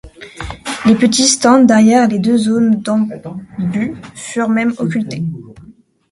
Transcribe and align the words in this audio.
Les 0.87 0.95
petits 0.95 1.27
stands 1.27 1.63
derrière 1.63 2.07
les 2.07 2.17
deux 2.17 2.35
zones 2.35 2.81
d'en-but 2.81 3.21
furent 4.15 4.49
même 4.49 4.73
occultées. 4.79 5.21